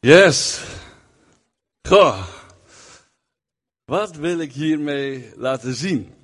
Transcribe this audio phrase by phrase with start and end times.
[0.00, 0.62] Yes.
[1.88, 2.26] Goh.
[3.84, 6.14] Wat wil ik hiermee laten zien?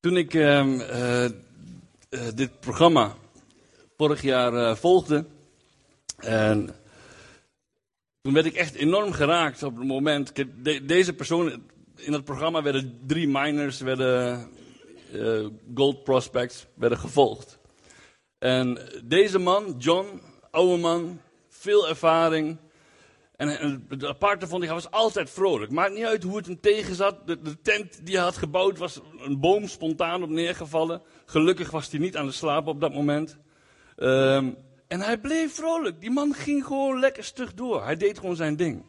[0.00, 1.32] Toen ik ehm, eh, eh,
[2.34, 3.14] dit programma
[3.96, 5.24] vorig jaar eh, volgde,
[6.16, 6.74] en
[8.20, 10.32] toen werd ik echt enorm geraakt op het moment.
[10.82, 11.62] deze persoon,
[11.96, 14.50] in het programma werden drie miners, werden
[15.74, 17.58] gold prospects, werden gevolgd.
[18.38, 21.20] En deze man, John, oude man,
[21.64, 22.58] veel ervaring.
[23.36, 25.70] En, het aparte vond ik, hij was altijd vrolijk.
[25.70, 27.26] Maakt niet uit hoe het hem tegenzat.
[27.26, 31.02] De, de tent die hij had gebouwd was een boom spontaan op neergevallen.
[31.26, 33.38] Gelukkig was hij niet aan het slapen op dat moment.
[33.96, 34.50] Ehm,
[34.88, 36.00] en hij bleef vrolijk.
[36.00, 37.84] Die man ging gewoon lekker stug door.
[37.84, 38.84] Hij deed gewoon zijn ding.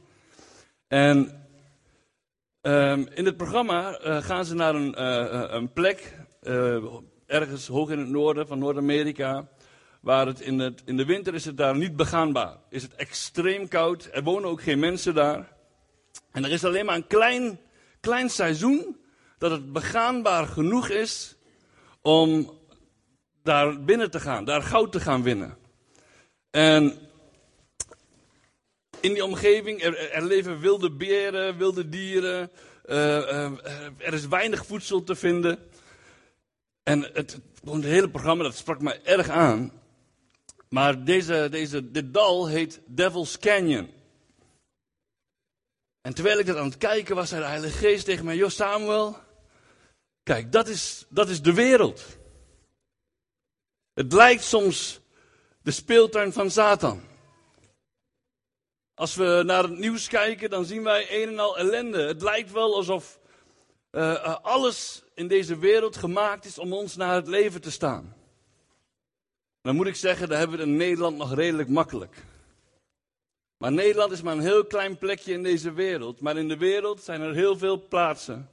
[0.88, 1.48] En
[2.62, 6.14] ehm, in het programma uh, gaan ze naar een, uh, een plek,
[7.26, 9.48] ergens hoog in het noorden van Noord-Amerika
[10.06, 12.58] waar het in, het in de winter is het daar niet begaanbaar.
[12.70, 15.52] Is het extreem koud, er wonen ook geen mensen daar.
[16.32, 17.60] En er is alleen maar een klein,
[18.00, 18.98] klein seizoen
[19.38, 21.36] dat het begaanbaar genoeg is
[22.02, 22.60] om
[23.44, 25.58] daar binnen te gaan, daar goud te gaan winnen.
[26.52, 26.98] En
[29.00, 32.52] in die omgeving, er, er leven wilde beren, wilde dieren,
[32.86, 33.52] uh, uh,
[33.98, 35.60] er is weinig voedsel te vinden.
[36.84, 39.84] En het, het hele programma, dat sprak mij erg aan.
[40.70, 43.94] Maar deze, deze, dit dal heet Devil's Canyon.
[46.02, 48.50] En terwijl ik dat aan het kijken was, zei de Heilige Geest tegen mij: Joh,
[48.50, 49.18] Samuel,
[50.24, 52.04] kijk, dat is, dat is de wereld.
[53.94, 55.00] Het lijkt soms
[55.62, 57.02] de speeltuin van Satan.
[58.94, 62.02] Als we naar het nieuws kijken, dan zien wij een en al ellende.
[62.02, 63.20] Het lijkt wel alsof
[63.92, 68.16] uh, alles in deze wereld gemaakt is om ons naar het leven te staan.
[69.66, 72.24] Dan moet ik zeggen, daar hebben we in Nederland nog redelijk makkelijk.
[73.58, 76.22] Maar Nederland is maar een heel klein plekje in deze wereld.
[76.22, 78.50] Maar in de wereld zijn er heel veel plaatsen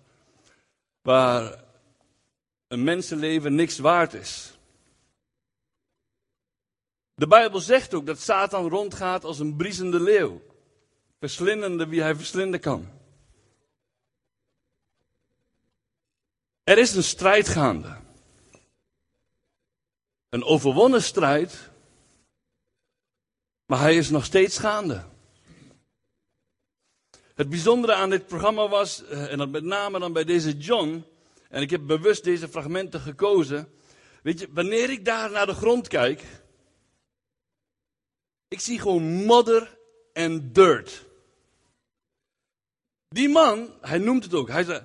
[1.03, 1.65] waar
[2.69, 4.59] een mensenleven niks waard is.
[7.15, 10.41] De Bijbel zegt ook dat Satan rondgaat als een briesende leeuw,
[11.19, 12.89] verslindende wie hij verslinden kan.
[16.65, 17.97] Er is een strijd gaande.
[20.33, 21.71] Een overwonnen strijd,
[23.67, 25.05] maar hij is nog steeds gaande.
[27.35, 31.05] Het bijzondere aan dit programma was, eh, en dat met name dan bij deze John,
[31.49, 33.73] en ik heb bewust deze fragmenten gekozen.
[34.23, 36.23] Weet je, wanneer ik daar naar de grond kijk,
[38.49, 39.79] ik zie gewoon modder
[40.13, 41.05] en dirt.
[43.09, 44.85] Die man, hij noemt het ook, hij zegt,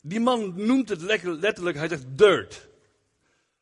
[0.00, 2.68] die man noemt het letterlijk, hij zegt dirt.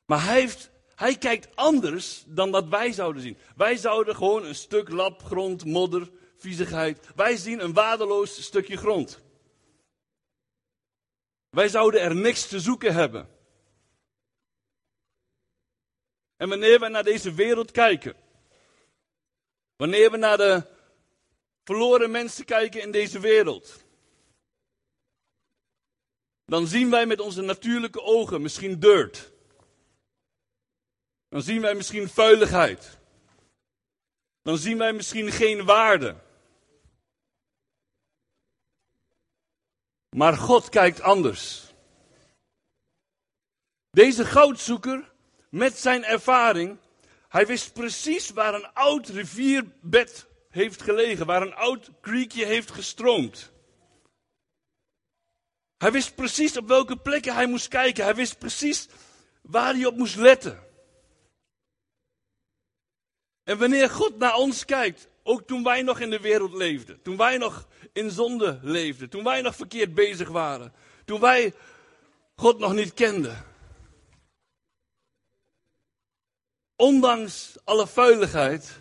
[0.04, 3.38] Maar hij heeft hij kijkt anders dan dat wij zouden zien.
[3.56, 7.08] Wij zouden gewoon een stuk lap, grond, modder, viezigheid.
[7.14, 9.20] Wij zien een waardeloos stukje grond.
[11.50, 13.28] Wij zouden er niks te zoeken hebben.
[16.36, 18.16] En wanneer we naar deze wereld kijken,
[19.76, 20.62] wanneer we naar de
[21.64, 23.84] verloren mensen kijken in deze wereld,
[26.44, 29.34] dan zien wij met onze natuurlijke ogen misschien dirt
[31.28, 32.98] dan zien wij misschien vuiligheid.
[34.42, 36.16] Dan zien wij misschien geen waarde.
[40.08, 41.74] Maar God kijkt anders.
[43.90, 45.12] Deze goudzoeker,
[45.48, 46.78] met zijn ervaring,
[47.28, 53.52] hij wist precies waar een oud rivierbed heeft gelegen, waar een oud creekje heeft gestroomd.
[55.78, 58.04] Hij wist precies op welke plekken hij moest kijken.
[58.04, 58.88] Hij wist precies
[59.42, 60.65] waar hij op moest letten.
[63.46, 67.16] En wanneer God naar ons kijkt, ook toen wij nog in de wereld leefden, toen
[67.16, 70.72] wij nog in zonde leefden, toen wij nog verkeerd bezig waren,
[71.04, 71.54] toen wij
[72.36, 73.44] God nog niet kenden.
[76.76, 78.80] Ondanks alle vuiligheid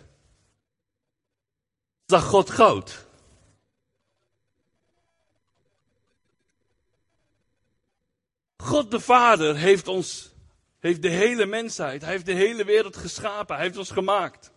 [2.06, 3.06] zag God goud.
[8.56, 10.30] God de Vader heeft ons,
[10.78, 14.54] heeft de hele mensheid, hij heeft de hele wereld geschapen, hij heeft ons gemaakt.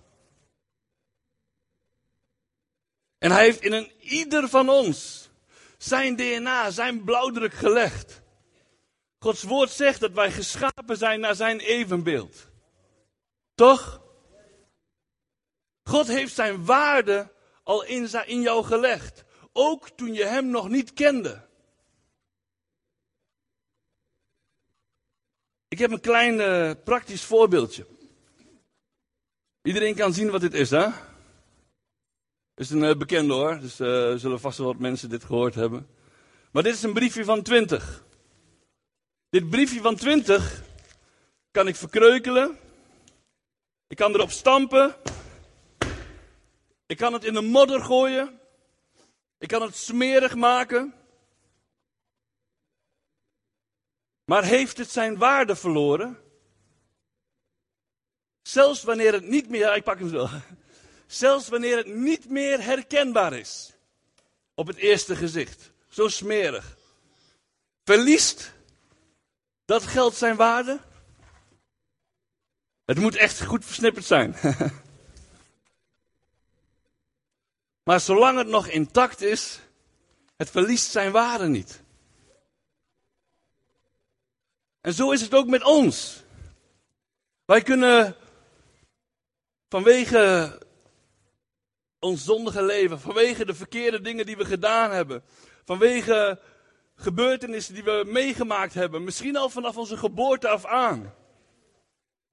[3.20, 5.30] En hij heeft in een ieder van ons
[5.78, 8.22] zijn DNA, zijn blauwdruk gelegd.
[9.20, 12.48] Gods woord zegt dat wij geschapen zijn naar zijn evenbeeld.
[13.56, 14.02] Toch?
[15.84, 17.32] God heeft zijn waarde
[17.64, 19.24] al in, in jou gelegd.
[19.54, 21.48] Ook toen je hem nog niet kende.
[25.68, 27.86] Ik heb een klein uh, praktisch voorbeeldje.
[29.62, 31.09] Iedereen kan zien wat dit is, hè?
[32.60, 35.88] Is een uh, bekende hoor, dus uh, zullen vast wel wat mensen dit gehoord hebben.
[36.52, 38.04] Maar dit is een briefje van 20.
[39.30, 40.64] Dit briefje van 20
[41.52, 42.58] kan ik verkreukelen.
[43.88, 44.96] Ik kan erop stampen.
[46.86, 48.40] Ik kan het in de modder gooien.
[49.38, 50.94] Ik kan het smerig maken.
[54.26, 56.18] Maar heeft het zijn waarde verloren?
[58.42, 60.28] Zelfs wanneer het niet meer, ik pak hem zo.
[61.10, 63.74] Zelfs wanneer het niet meer herkenbaar is.
[64.54, 65.72] Op het eerste gezicht.
[65.88, 66.78] Zo smerig.
[67.84, 68.54] Verliest
[69.66, 70.80] dat geld zijn waarde?
[72.86, 74.36] Het moet echt goed versnipperd zijn.
[77.88, 79.60] maar zolang het nog intact is,
[80.36, 81.82] het verliest zijn waarde niet.
[84.82, 86.24] En zo is het ook met ons.
[87.46, 88.16] Wij kunnen
[89.70, 90.68] vanwege
[92.00, 95.24] ons zondige leven, vanwege de verkeerde dingen die we gedaan hebben,
[95.66, 96.40] vanwege
[96.96, 101.14] gebeurtenissen die we meegemaakt hebben, misschien al vanaf onze geboorte af aan.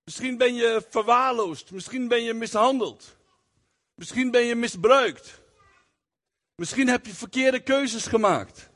[0.05, 3.17] Misschien ben je verwaarloosd, misschien ben je mishandeld,
[3.95, 5.41] misschien ben je misbruikt,
[6.55, 8.71] misschien heb je verkeerde keuzes gemaakt.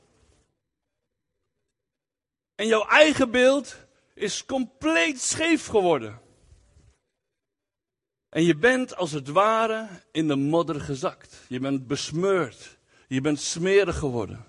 [2.55, 3.75] En jouw eigen beeld
[4.13, 6.21] is compleet scheef geworden.
[8.31, 11.35] En je bent als het ware in de modder gezakt.
[11.47, 12.77] Je bent besmeurd.
[13.07, 14.45] Je bent smerig geworden.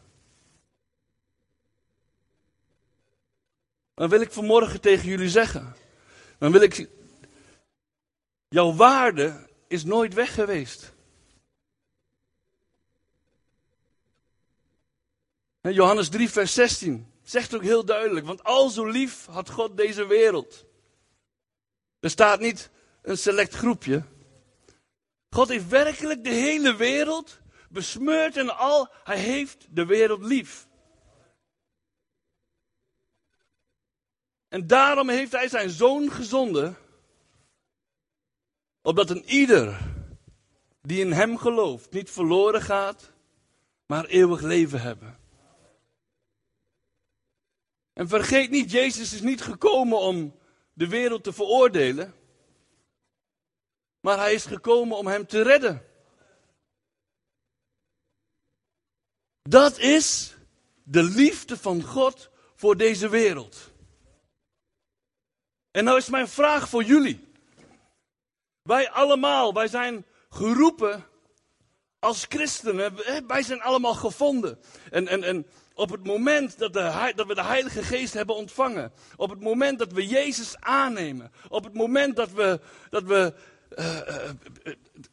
[3.95, 5.77] Dan wil ik vanmorgen tegen jullie zeggen.
[6.39, 6.89] Dan wil ik.
[8.49, 10.93] Jouw waarde is nooit weg geweest.
[15.61, 18.27] Johannes 3, vers 16 zegt ook heel duidelijk.
[18.27, 20.65] Want al zo lief had God deze wereld.
[22.01, 22.71] Er staat niet
[23.03, 24.03] een select groepje.
[25.31, 28.89] God heeft werkelijk de hele wereld besmeurd en al.
[29.05, 30.69] Hij heeft de wereld lief.
[34.49, 36.77] En daarom heeft hij zijn zoon gezonden.
[38.83, 39.79] Opdat een ieder
[40.81, 43.13] die in hem gelooft niet verloren gaat,
[43.87, 45.19] maar eeuwig leven hebben.
[47.93, 50.35] En vergeet niet, Jezus is niet gekomen om
[50.73, 52.15] de wereld te veroordelen.
[54.03, 55.87] Maar hij is gekomen om hem te redden.
[59.43, 60.35] Dat is
[60.83, 63.71] de liefde van God voor deze wereld.
[65.71, 67.33] En nou is mijn vraag voor jullie.
[68.63, 71.05] Wij allemaal, wij zijn geroepen
[71.99, 72.97] als christenen.
[73.27, 74.59] Wij zijn allemaal gevonden.
[74.91, 78.93] En, en, en op het moment dat, de, dat we de Heilige Geest hebben ontvangen.
[79.17, 81.33] Op het moment dat we Jezus aannemen.
[81.49, 82.61] Op het moment dat we,
[82.91, 83.35] dat we
[83.79, 84.31] uh,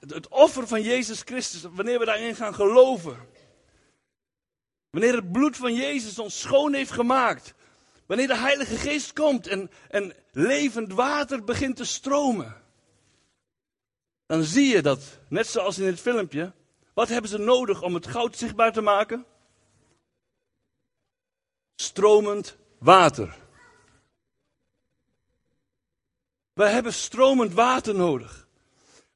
[0.07, 3.17] het offer van Jezus Christus, wanneer we daarin gaan geloven.
[4.89, 7.53] Wanneer het bloed van Jezus ons schoon heeft gemaakt.
[8.05, 12.61] Wanneer de Heilige Geest komt en, en levend water begint te stromen.
[14.25, 16.53] Dan zie je dat, net zoals in het filmpje,
[16.93, 19.25] wat hebben ze nodig om het goud zichtbaar te maken?
[21.75, 23.37] Stromend water.
[26.53, 28.47] We hebben stromend water nodig.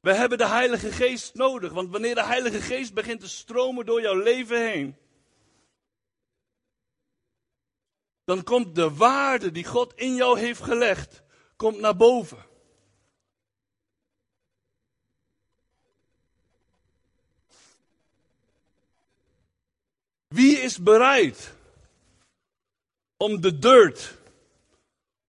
[0.04, 4.00] We hebben de Heilige Geest nodig, want wanneer de Heilige Geest begint te stromen door
[4.00, 4.96] jouw leven heen,
[8.24, 11.22] dan komt de waarde die God in jou heeft gelegd,
[11.56, 12.46] komt naar boven.
[20.28, 21.54] Wie is bereid
[23.16, 24.18] om de dirt,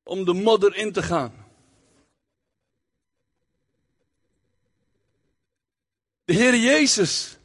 [0.04, 1.45] om de modder in te gaan?
[6.26, 7.38] De Heer Jezus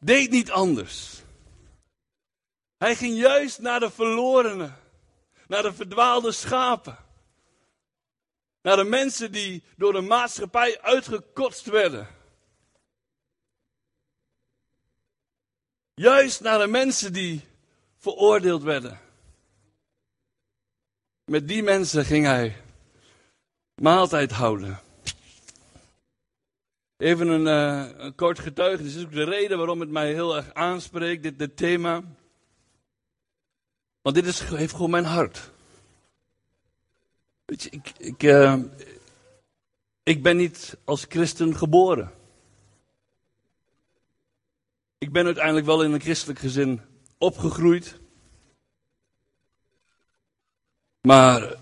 [0.00, 1.22] deed niet anders.
[2.76, 4.76] Hij ging juist naar de verlorenen,
[5.46, 6.98] naar de verdwaalde schapen,
[8.62, 12.16] naar de mensen die door de maatschappij uitgekotst werden.
[15.94, 17.44] Juist naar de mensen die
[17.96, 19.00] veroordeeld werden.
[21.24, 22.62] Met die mensen ging hij
[23.74, 24.80] maaltijd houden.
[26.98, 28.92] Even een, uh, een kort getuigenis.
[28.92, 32.02] Dit is ook de reden waarom het mij heel erg aanspreekt, dit, dit thema.
[34.02, 35.50] Want dit is, heeft gewoon mijn hart.
[37.44, 38.56] Weet je, ik, ik, uh,
[40.02, 42.12] ik ben niet als christen geboren.
[44.98, 46.80] Ik ben uiteindelijk wel in een christelijk gezin
[47.18, 48.00] opgegroeid.
[51.00, 51.54] Maar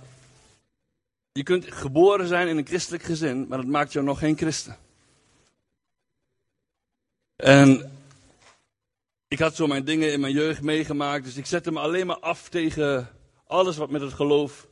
[1.32, 4.84] je kunt geboren zijn in een christelijk gezin, maar dat maakt jou nog geen christen.
[7.36, 7.92] En
[9.28, 12.18] ik had zo mijn dingen in mijn jeugd meegemaakt, dus ik zette me alleen maar
[12.18, 13.08] af tegen
[13.46, 14.68] alles wat met het geloof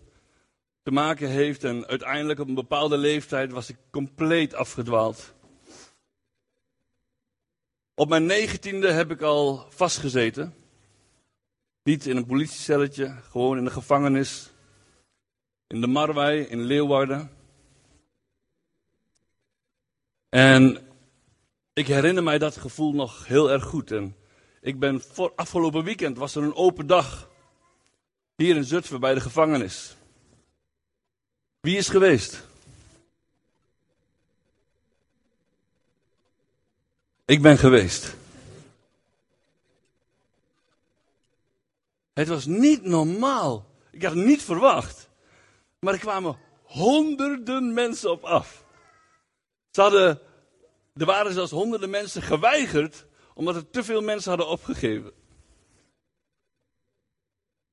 [0.83, 1.64] te maken heeft.
[1.64, 5.35] En uiteindelijk op een bepaalde leeftijd was ik compleet afgedwaald.
[7.94, 10.54] Op mijn negentiende heb ik al vastgezeten.
[11.83, 14.50] Niet in een politiecelletje, gewoon in de gevangenis.
[15.66, 17.30] In de Marwei, in Leeuwarden.
[20.28, 20.93] En
[21.74, 23.90] ik herinner mij dat gevoel nog heel erg goed.
[23.90, 24.16] En
[24.60, 27.30] ik ben voor afgelopen weekend was er een open dag.
[28.36, 29.96] Hier in Zutphen bij de gevangenis.
[31.60, 32.46] Wie is geweest?
[37.24, 38.16] Ik ben geweest.
[42.12, 43.66] Het was niet normaal.
[43.90, 45.08] Ik had het niet verwacht.
[45.78, 48.64] Maar er kwamen honderden mensen op af.
[49.70, 50.20] Ze hadden,
[50.94, 55.12] er waren zelfs honderden mensen geweigerd, omdat er te veel mensen hadden opgegeven.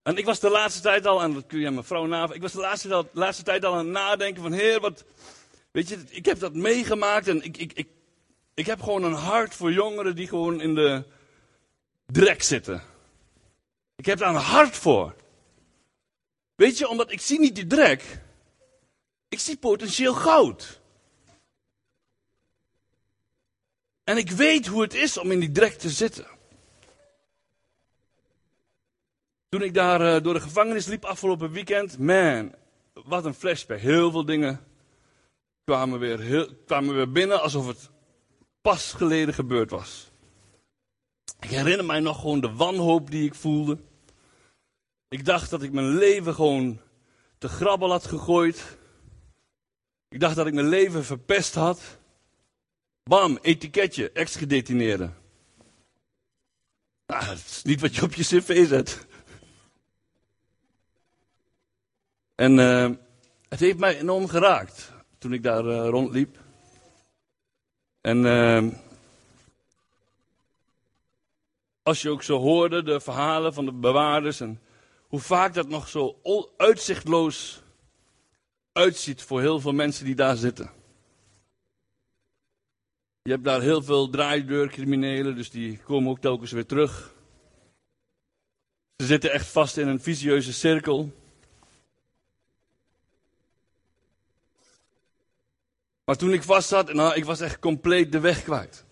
[0.03, 2.33] En ik was de laatste tijd al, en dat kun je aan mijn vrouw na,
[2.33, 5.03] ik was de laatste, de laatste tijd al aan het nadenken van, heer, wat,
[5.71, 7.87] weet je, ik heb dat meegemaakt en ik, ik, ik,
[8.53, 11.03] ik heb gewoon een hart voor jongeren die gewoon in de
[12.05, 12.83] drek zitten.
[13.95, 15.15] Ik heb daar een hart voor.
[16.55, 18.21] Weet je, omdat ik zie niet die drek,
[19.29, 20.80] ik zie potentieel goud.
[24.03, 26.27] En ik weet hoe het is om in die drek te zitten.
[29.49, 32.55] Toen ik daar uh, door de gevangenis liep afgelopen weekend, man,
[32.93, 33.79] wat een flashback.
[33.79, 34.59] Heel veel dingen
[35.63, 37.89] kwamen weer, heel, kwamen weer binnen alsof het
[38.61, 40.11] pas geleden gebeurd was.
[41.39, 43.77] Ik herinner mij nog gewoon de wanhoop die ik voelde.
[45.07, 46.79] Ik dacht dat ik mijn leven gewoon
[47.37, 48.77] te grabbel had gegooid.
[50.09, 51.99] Ik dacht dat ik mijn leven verpest had.
[53.03, 55.09] Bam, etiketje, ex-gedetineerde.
[57.05, 59.05] Nou, dat is niet wat je op je cv zet.
[62.35, 62.89] En uh,
[63.49, 66.37] het heeft mij enorm geraakt toen ik daar uh, rondliep.
[68.01, 68.73] En uh,
[71.83, 74.61] als je ook zo hoorde de verhalen van de bewaarders en
[75.07, 76.19] hoe vaak dat nog zo
[76.57, 77.63] uitzichtloos
[78.71, 80.80] uitziet voor heel veel mensen die daar zitten.
[83.23, 87.13] Je hebt daar heel veel draaideurcriminelen, dus die komen ook telkens weer terug.
[88.95, 91.11] Ze zitten echt vast in een vicieuze cirkel.
[96.03, 98.85] Maar toen ik vast zat, nou, ik was echt compleet de weg kwijt.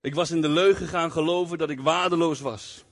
[0.00, 2.84] Ik was in de leugen gaan geloven dat ik waardeloos was.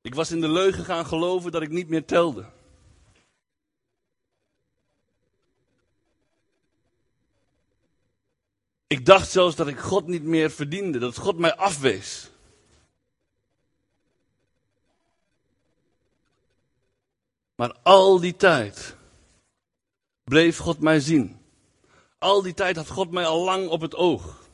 [0.00, 2.53] Ik was in de leugen gaan geloven dat ik niet meer telde.
[8.94, 12.30] Ik dacht zelfs dat ik God niet meer verdiende, dat God mij afwees.
[17.54, 18.96] Maar al die tijd
[20.24, 21.40] bleef God mij zien.
[22.18, 24.48] Al die tijd had God mij al lang op het oog.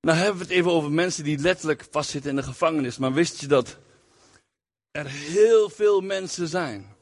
[0.00, 2.98] Nou hebben we het even over mensen die letterlijk vastzitten in de gevangenis.
[2.98, 3.78] Maar wist je dat
[4.90, 6.98] er heel veel mensen zijn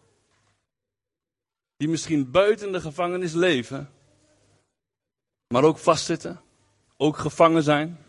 [1.79, 3.91] die misschien buiten de gevangenis leven,
[5.47, 6.41] maar ook vastzitten,
[6.97, 8.05] ook gevangen zijn?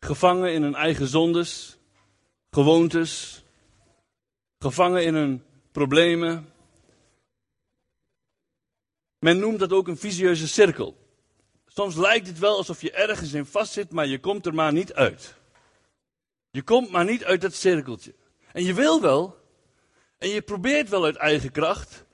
[0.00, 1.78] Gevangen in hun eigen zondes,
[2.50, 3.42] gewoontes,
[4.58, 6.52] gevangen in hun problemen.
[9.18, 10.96] Men noemt dat ook een visieuze cirkel.
[11.66, 14.92] Soms lijkt het wel alsof je ergens in vastzit, maar je komt er maar niet
[14.92, 15.34] uit.
[16.50, 18.14] Je komt maar niet uit dat cirkeltje.
[18.52, 19.39] En je wil wel,
[20.20, 22.04] en je probeert wel uit eigen kracht,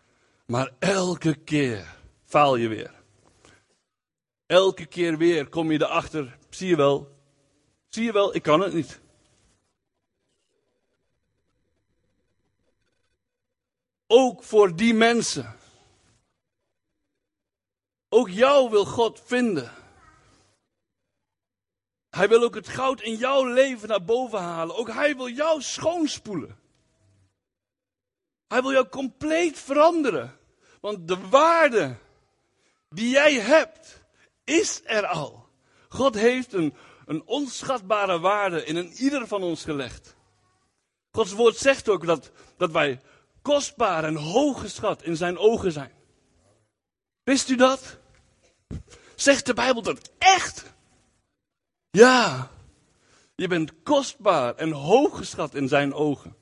[0.45, 2.95] maar elke keer faal je weer.
[4.47, 7.17] Elke keer weer kom je erachter, zie je wel,
[7.89, 9.01] zie je wel, ik kan het niet.
[14.07, 15.57] Ook voor die mensen.
[18.09, 19.73] Ook jou wil God vinden.
[22.11, 24.77] Hij wil ook het goud in jouw leven naar boven halen.
[24.77, 26.65] Ook hij wil jou schoonspoelen.
[28.49, 30.39] Hij wil jou compleet veranderen.
[30.81, 31.97] Want de waarde
[32.89, 34.03] die jij hebt,
[34.45, 35.49] is er al.
[35.89, 36.75] God heeft een,
[37.07, 40.17] een onschatbare waarde in een ieder van ons gelegd.
[41.11, 43.01] Gods woord zegt ook dat, dat wij
[43.43, 45.93] kostbaar en hooggeschat in zijn ogen zijn.
[47.23, 47.99] Wist u dat?
[49.15, 50.65] Zegt de Bijbel dat echt?
[51.91, 52.51] Ja,
[53.35, 56.37] je bent kostbaar en hooggeschat in zijn ogen.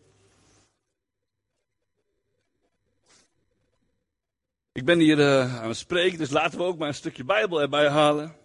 [4.74, 7.60] Ik ben hier uh, aan het spreken, dus laten we ook maar een stukje Bijbel
[7.60, 8.36] erbij halen.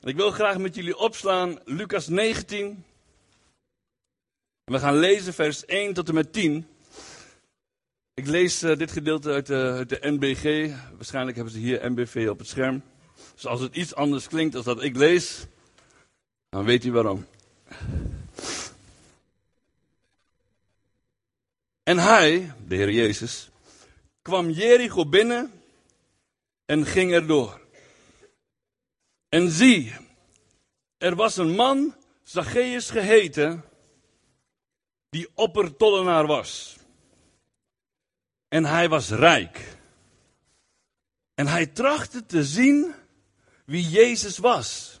[0.00, 2.84] En ik wil graag met jullie opslaan Lucas 19.
[4.64, 6.66] En we gaan lezen vers 1 tot en met 10.
[8.14, 10.74] Ik lees uh, dit gedeelte uit uit de NBG.
[10.96, 12.82] Waarschijnlijk hebben ze hier NBV op het scherm.
[13.34, 15.46] Dus als het iets anders klinkt dan dat ik lees,
[16.48, 17.26] dan weet u waarom.
[21.82, 23.50] En hij, de Heer Jezus,
[24.22, 25.57] kwam Jericho binnen
[26.68, 27.60] en ging erdoor.
[29.28, 29.94] En zie,
[30.98, 33.64] er was een man, Zacchaeus geheten,
[35.10, 36.76] die oppertollenaar was.
[38.48, 39.76] En hij was rijk.
[41.34, 42.94] En hij trachtte te zien
[43.64, 45.00] wie Jezus was.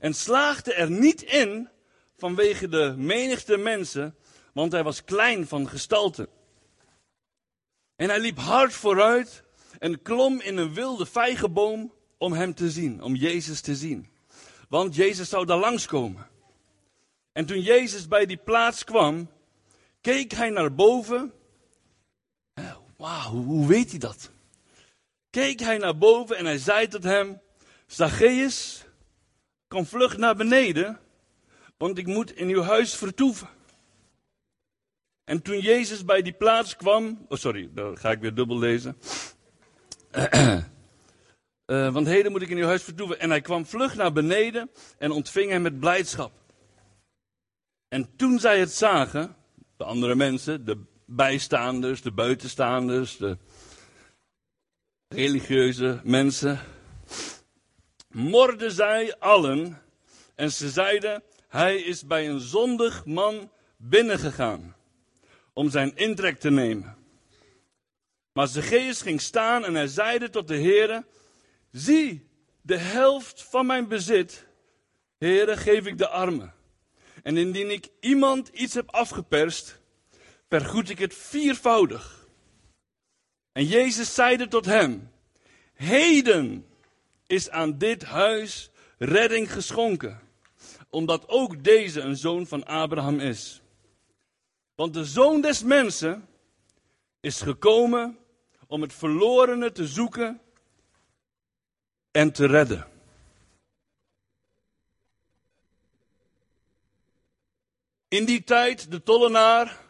[0.00, 1.68] En slaagde er niet in
[2.16, 4.16] vanwege de menigte mensen,
[4.52, 6.28] want hij was klein van gestalte.
[7.96, 9.43] En hij liep hard vooruit
[9.84, 14.08] en klom in een wilde vijgenboom om hem te zien, om Jezus te zien.
[14.68, 16.26] Want Jezus zou daar langskomen.
[17.32, 19.30] En toen Jezus bij die plaats kwam,
[20.00, 21.32] keek hij naar boven.
[22.96, 24.30] Wauw, hoe weet hij dat?
[25.30, 27.40] Keek hij naar boven en hij zei tot hem:
[27.86, 28.84] Zacchaeus,
[29.68, 31.00] kom vlug naar beneden,
[31.76, 33.48] want ik moet in uw huis vertoeven.
[35.24, 38.96] En toen Jezus bij die plaats kwam, oh sorry, dan ga ik weer dubbel lezen.
[40.16, 40.58] Uh,
[41.94, 43.20] want heden moet ik in uw huis vertoeven.
[43.20, 46.32] En hij kwam vlug naar beneden en ontving hem met blijdschap.
[47.88, 49.36] En toen zij het zagen,
[49.76, 53.38] de andere mensen, de bijstaanders, de buitenstaanders, de
[55.08, 56.58] religieuze mensen,
[58.08, 59.82] morden zij allen
[60.34, 64.74] en ze zeiden, hij is bij een zondig man binnengegaan
[65.52, 67.03] om zijn intrek te nemen.
[68.34, 71.04] Maar Zacchaeus ging staan en hij zeide tot de Heere,
[71.70, 72.28] zie,
[72.60, 74.46] de helft van mijn bezit,
[75.18, 76.54] Heere, geef ik de armen.
[77.22, 79.80] En indien ik iemand iets heb afgeperst,
[80.48, 82.28] vergoed ik het viervoudig.
[83.52, 85.10] En Jezus zeide tot hem,
[85.74, 86.66] heden
[87.26, 90.20] is aan dit huis redding geschonken,
[90.90, 93.62] omdat ook deze een zoon van Abraham is.
[94.74, 96.28] Want de zoon des mensen
[97.20, 98.18] is gekomen
[98.74, 100.40] om het verlorene te zoeken
[102.10, 102.86] en te redden.
[108.08, 109.80] In die tijd, de tollenaar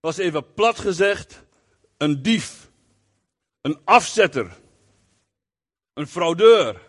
[0.00, 1.44] was even plat gezegd
[1.96, 2.70] een dief,
[3.60, 4.60] een afzetter,
[5.94, 6.80] een fraudeur.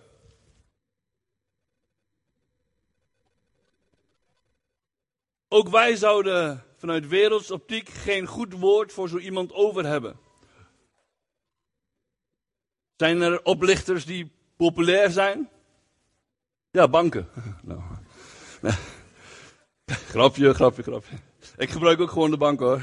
[5.48, 10.28] Ook wij zouden vanuit wereldsoptiek geen goed woord voor zo iemand over hebben.
[13.00, 15.50] Zijn er oplichters die populair zijn?
[16.72, 17.28] Ja, banken.
[17.64, 17.82] Nou.
[20.14, 21.16] Grapje, grapje, grapje.
[21.58, 22.82] Ik gebruik ook gewoon de bank hoor.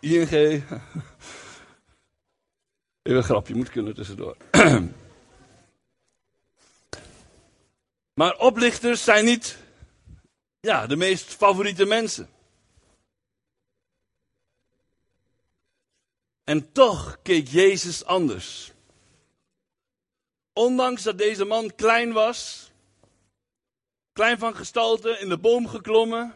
[0.00, 0.30] ING.
[0.30, 0.66] Even
[3.02, 4.36] een grapje, moet kunnen tussendoor.
[8.14, 9.58] Maar oplichters zijn niet
[10.60, 12.28] ja, de meest favoriete mensen.
[16.44, 18.72] En toch keek Jezus anders.
[20.52, 22.70] Ondanks dat deze man klein was,
[24.12, 26.34] klein van gestalte, in de boom geklommen,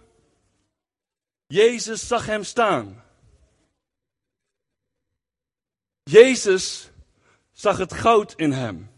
[1.47, 3.05] Jezus zag hem staan.
[6.03, 6.91] Jezus
[7.53, 8.91] zag het goud in hem.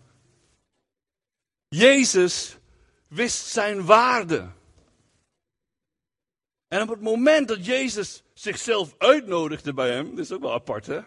[1.69, 2.57] Jezus
[3.07, 4.51] wist zijn waarde.
[6.69, 10.87] En op het moment dat Jezus zichzelf uitnodigde bij hem, dat is ook wel apart
[10.87, 11.01] hè.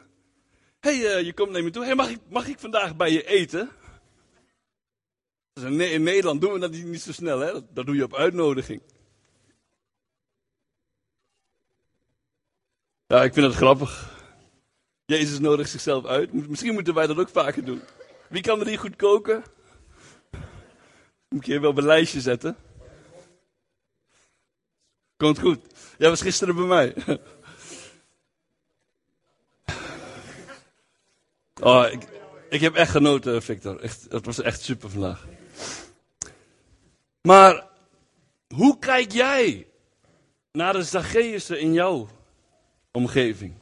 [0.79, 1.85] Hé, hey, uh, je komt naar me toe.
[1.85, 3.71] Hey, mag, ik, mag ik vandaag bij je eten?
[5.53, 7.51] In, Nederland doen we dat niet zo snel, hè?
[7.73, 8.81] Dat, doe je op uitnodiging.
[13.07, 14.19] Ja, ik vind het grappig.
[15.05, 16.47] Jezus nodigt zichzelf uit.
[16.47, 17.81] Misschien moeten wij dat ook vaker doen.
[18.29, 19.43] Wie kan er hier goed koken?
[21.29, 22.55] Moet hier wel op een lijstje zetten.
[25.17, 25.59] Komt goed.
[25.97, 26.93] Jij was gisteren bij mij.
[31.61, 32.07] Oh, ik,
[32.49, 33.79] ik heb echt genoten, Victor.
[33.79, 35.25] Echt, het was echt super vandaag.
[37.21, 37.67] Maar
[38.55, 39.67] hoe kijk jij
[40.51, 42.07] naar de Zacchaeusen in jouw
[42.91, 43.53] omgeving?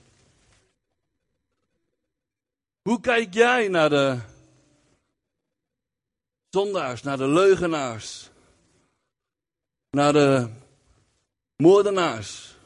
[2.82, 4.20] Hoe kijk jij naar de
[6.50, 8.30] zondaars, naar de leugenaars,
[9.90, 10.50] naar de
[11.56, 12.58] moordenaars?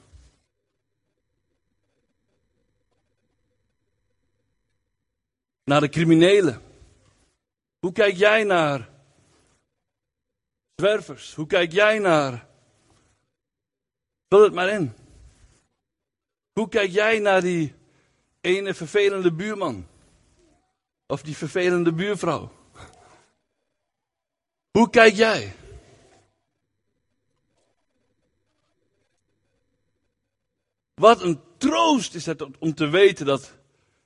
[5.64, 6.62] naar de criminelen?
[7.80, 8.90] Hoe kijk jij naar
[10.84, 11.34] zwervers?
[11.34, 12.48] Hoe kijk jij naar.
[14.30, 14.94] Vul het maar in.
[16.54, 17.76] Hoe kijk jij naar die
[18.42, 19.88] ene vervelende buurman?
[21.08, 22.52] Of die vervelende buurvrouw?
[24.72, 25.56] Hoe kijk jij?
[30.94, 33.52] Wat een troost is het om te weten dat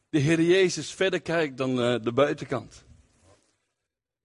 [0.10, 2.86] de Heer Jezus verder kijkt dan eh, de buitenkant.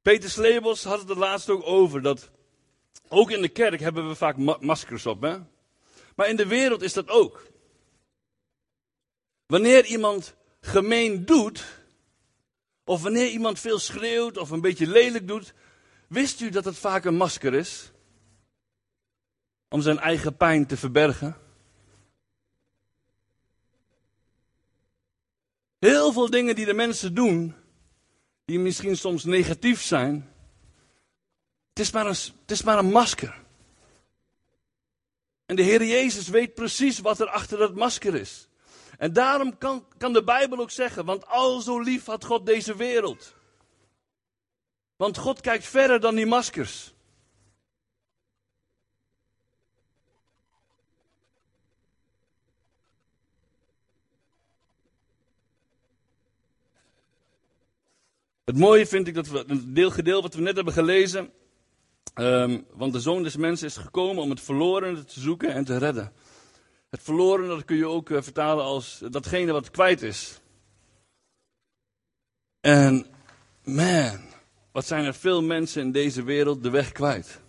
[0.02, 2.30] Peter Slebels had het er laatst ook over dat
[3.08, 5.22] ook in de kerk hebben we vaak maskers op.
[5.22, 5.38] Hè?
[6.16, 7.46] Maar in de wereld is dat ook.
[9.46, 11.64] Wanneer iemand gemeen doet,
[12.84, 15.54] of wanneer iemand veel schreeuwt of een beetje lelijk doet,
[16.08, 17.90] wist u dat het vaak een masker is?
[19.68, 21.36] Om zijn eigen pijn te verbergen.
[25.78, 27.54] Heel veel dingen die de mensen doen,
[28.44, 30.31] die misschien soms negatief zijn,
[31.72, 32.06] het is maar
[32.78, 33.40] een, het masker.
[35.46, 38.48] En de Heer Jezus weet precies wat er achter dat masker is.
[38.98, 42.76] En daarom kan, kan de Bijbel ook zeggen, want al zo lief had God deze
[42.76, 43.34] wereld.
[44.96, 46.94] Want God kijkt verder dan die maskers.
[58.44, 61.32] Het mooie vind ik dat we, een deelgedeel wat we net hebben gelezen,
[62.14, 65.78] um, want de zoon des mensen is gekomen om het verloren te zoeken en te
[65.78, 66.12] redden.
[66.90, 70.40] Het verloren, dat kun je ook uh, vertalen als datgene wat kwijt is.
[72.60, 73.06] En
[73.64, 74.20] man,
[74.72, 77.40] wat zijn er veel mensen in deze wereld de weg kwijt.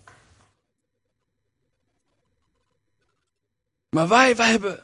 [3.89, 4.83] Maar wij, wij, hebben,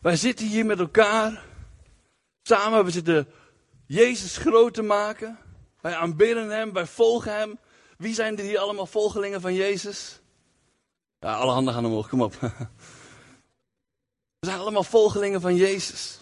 [0.00, 1.44] wij zitten hier met elkaar.
[2.42, 3.28] Samen, we zitten
[3.86, 5.38] Jezus groot te maken.
[5.80, 7.58] Wij aanbidden Hem, wij volgen Hem.
[7.98, 10.20] Wie zijn er hier allemaal volgelingen van Jezus?
[11.18, 12.32] Ja, alle handen gaan omhoog, kom op.
[14.38, 16.20] We zijn allemaal volgelingen van Jezus.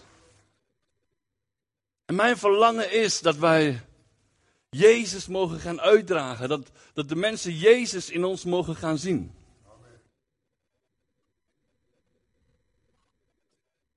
[2.05, 3.81] En mijn verlangen is dat wij
[4.69, 6.49] Jezus mogen gaan uitdragen.
[6.49, 9.35] Dat, dat de mensen Jezus in ons mogen gaan zien.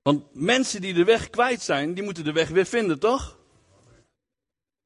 [0.02, 3.38] Want mensen die de weg kwijt zijn, die moeten de weg weer vinden, toch?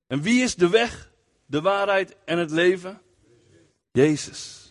[0.07, 1.13] En wie is de weg,
[1.47, 3.01] de waarheid en het leven?
[3.93, 4.65] Jezus.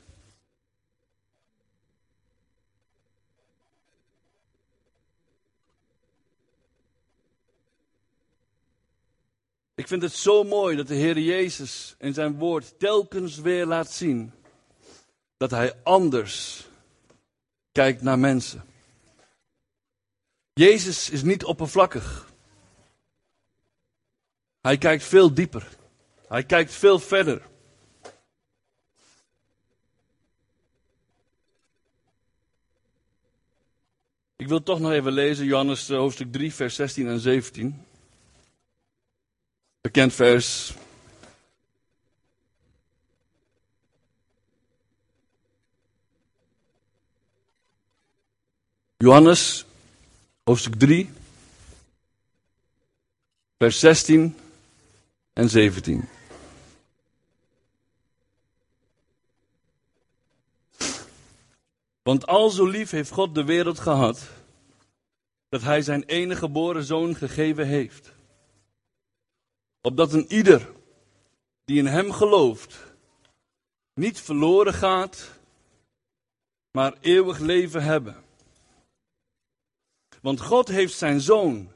[9.75, 13.91] Ik vind het zo mooi dat de Heer Jezus in zijn woord telkens weer laat
[13.91, 14.33] zien
[15.37, 16.67] dat hij anders
[17.71, 18.63] kijkt naar mensen.
[20.53, 22.31] Jezus is niet oppervlakkig.
[24.61, 25.77] Hij kijkt veel dieper.
[26.33, 27.41] Hij kijkt veel verder.
[34.35, 37.85] Ik wil toch nog even lezen, Johannes eh, hoofdstuk 3, vers 16 en 17.
[39.81, 40.73] Bekend vers.
[48.97, 49.65] Johannes,
[50.43, 51.09] hoofdstuk 3,
[53.57, 54.37] vers 16
[55.33, 56.21] en 17.
[62.03, 64.29] Want al zo lief heeft God de wereld gehad,
[65.49, 68.13] dat Hij zijn enige geboren zoon gegeven heeft.
[69.81, 70.71] Opdat een ieder
[71.65, 72.95] die in Hem gelooft,
[73.93, 75.39] niet verloren gaat,
[76.71, 78.23] maar eeuwig leven hebben.
[80.21, 81.71] Want God heeft zijn zoon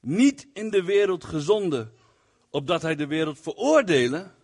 [0.00, 1.92] niet in de wereld gezonden,
[2.50, 4.34] opdat hij de wereld veroordelen,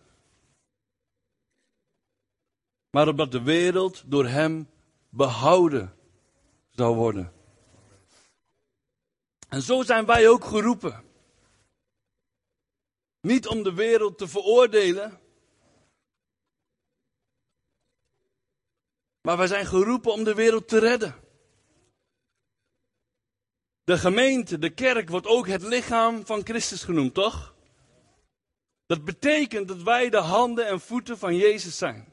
[2.89, 4.67] maar opdat de wereld door hem
[5.13, 5.95] behouden
[6.69, 7.33] zou worden.
[9.49, 11.03] En zo zijn wij ook geroepen.
[13.21, 15.19] Niet om de wereld te veroordelen,
[19.21, 21.15] maar wij zijn geroepen om de wereld te redden.
[23.83, 27.55] De gemeente, de kerk, wordt ook het lichaam van Christus genoemd, toch?
[28.85, 32.12] Dat betekent dat wij de handen en voeten van Jezus zijn.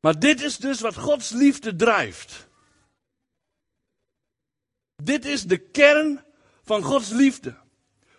[0.00, 2.48] Maar dit is dus wat Gods liefde drijft.
[4.96, 6.24] Dit is de kern
[6.62, 7.56] van Gods liefde.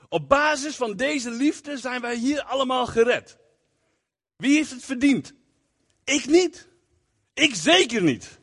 [0.09, 3.37] Op basis van deze liefde zijn wij hier allemaal gered.
[4.35, 5.33] Wie heeft het verdiend?
[6.03, 6.67] Ik niet.
[7.33, 8.39] Ik zeker niet.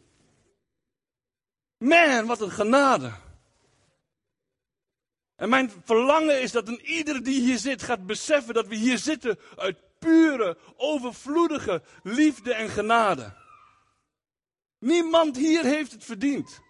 [1.78, 3.12] Man, wat een genade.
[5.36, 8.98] En mijn verlangen is dat een ieder die hier zit gaat beseffen dat we hier
[8.98, 13.34] zitten uit pure, overvloedige liefde en genade.
[14.78, 16.60] Niemand hier heeft het verdiend.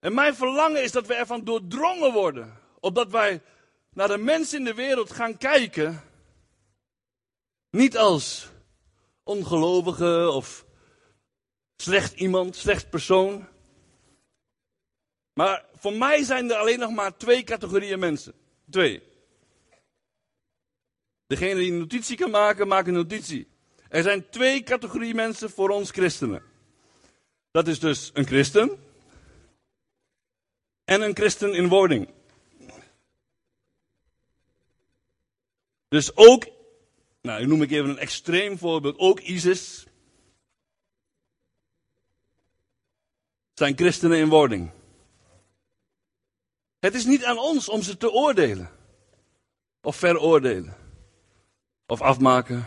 [0.00, 2.60] En mijn verlangen is dat we ervan doordrongen worden.
[2.80, 3.42] Opdat wij
[3.90, 6.02] naar de mensen in de wereld gaan kijken.
[7.70, 8.48] Niet als
[9.22, 10.64] ongelovige of
[11.76, 13.48] slecht iemand, slecht persoon.
[15.32, 18.34] Maar voor mij zijn er alleen nog maar twee categorieën mensen.
[18.70, 19.02] Twee.
[21.28, 23.48] Degene die een notitie kan maken, maakt een notitie.
[23.88, 26.42] Er zijn twee categorieën mensen voor ons christenen.
[27.50, 28.78] Dat is dus een christen
[30.84, 32.08] en een christen in wording.
[35.88, 36.46] Dus ook,
[37.22, 39.86] nou, noem ik even een extreem voorbeeld, ook ISIS
[43.54, 44.70] zijn christenen in wording.
[46.78, 48.70] Het is niet aan ons om ze te oordelen.
[49.82, 50.87] Of veroordelen.
[51.90, 52.66] Of afmaken.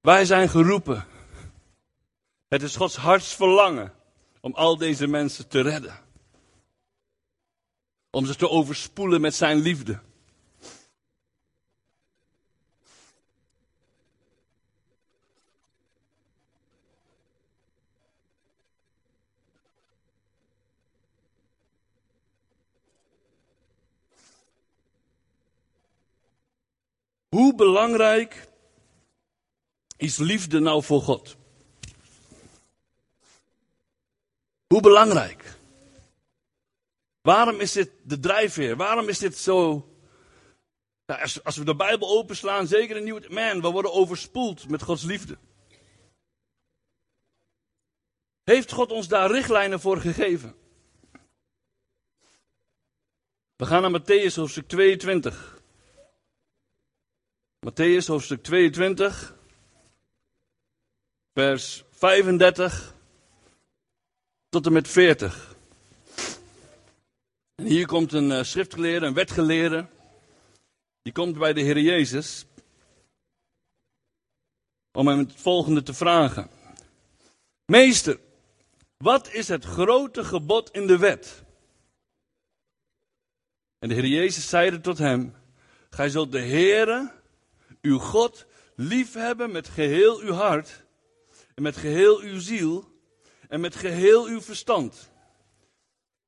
[0.00, 1.06] Wij zijn geroepen.
[2.48, 3.92] Het is Gods hartsverlangen
[4.40, 5.98] om al deze mensen te redden.
[8.10, 10.00] Om ze te overspoelen met zijn liefde.
[27.38, 28.48] Hoe belangrijk
[29.96, 31.36] is liefde nou voor God?
[34.66, 35.56] Hoe belangrijk?
[37.20, 38.76] Waarom is dit de drijfveer?
[38.76, 39.88] Waarom is dit zo?
[41.06, 45.02] als, als, we de Bijbel openslaan, zeker in Nieuw Man, we worden overspoeld met Gods
[45.02, 45.38] liefde.
[48.42, 50.56] Heeft God ons daar richtlijnen voor gegeven?
[53.56, 55.57] We gaan naar Matthäus hoofdstuk 22.
[57.68, 59.34] Matthäus hoofdstuk 22,
[61.34, 62.94] vers 35
[64.48, 65.56] tot en met 40.
[67.54, 69.86] En hier komt een uh, schriftgeleerde, een wetgeleerde.
[71.02, 72.46] Die komt bij de Heer Jezus.
[74.92, 76.50] Om hem het volgende te vragen.
[77.64, 78.18] Meester,
[78.96, 81.42] wat is het grote gebod in de wet?
[83.78, 85.34] En de Heer Jezus zeide tot hem:
[85.90, 87.16] Gij zult de Heere,
[87.82, 90.84] uw God, liefhebben met geheel uw hart,
[91.54, 92.96] en met geheel uw ziel,
[93.48, 95.10] en met geheel uw verstand.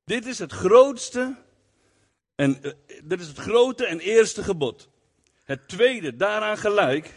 [0.03, 1.35] Dit is het grootste
[2.35, 2.71] en uh,
[3.03, 4.89] dit is het grote en eerste gebod.
[5.43, 7.13] Het tweede daaraan gelijk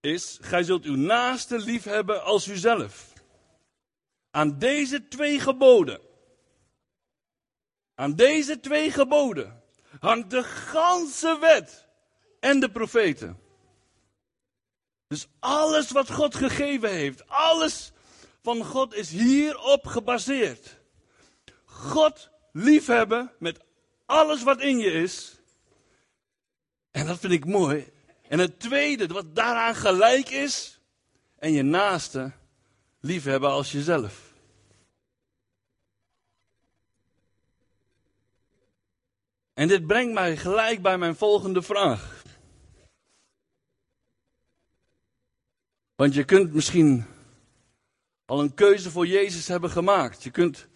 [0.00, 3.12] is: gij zult uw naaste lief hebben als uzelf.
[4.30, 6.00] Aan deze twee geboden,
[7.94, 9.62] aan deze twee geboden
[10.00, 11.81] hangt de ganse wet
[12.42, 13.38] en de profeten.
[15.06, 17.92] Dus alles wat God gegeven heeft, alles
[18.42, 20.76] van God is hierop gebaseerd.
[21.64, 23.58] God liefhebben met
[24.06, 25.40] alles wat in je is.
[26.90, 27.92] En dat vind ik mooi.
[28.28, 30.80] En het tweede, wat daaraan gelijk is,
[31.38, 32.32] en je naaste
[33.00, 34.32] liefhebben als jezelf.
[39.54, 42.11] En dit brengt mij gelijk bij mijn volgende vraag.
[46.02, 47.06] Want je kunt misschien
[48.24, 50.22] al een keuze voor Jezus hebben gemaakt.
[50.22, 50.66] Je kunt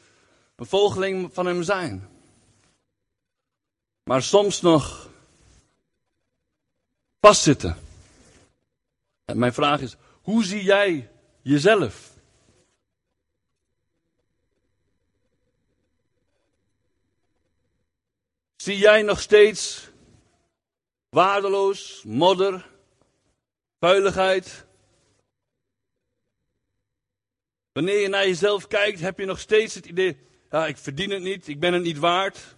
[0.57, 2.09] een volgeling van Hem zijn.
[4.03, 5.11] Maar soms nog
[7.21, 7.77] vastzitten.
[9.25, 11.11] En mijn vraag is, hoe zie jij
[11.43, 12.13] jezelf?
[18.57, 19.89] Zie jij nog steeds
[21.09, 22.71] waardeloos, modder,
[23.79, 24.67] vuiligheid,
[27.77, 30.19] Wanneer je naar jezelf kijkt, heb je nog steeds het idee,
[30.51, 32.57] ja, ik verdien het niet, ik ben het niet waard.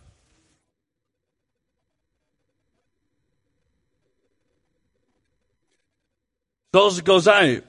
[6.71, 7.63] Zoals ik al zei,